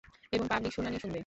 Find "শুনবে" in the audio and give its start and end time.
0.99-1.19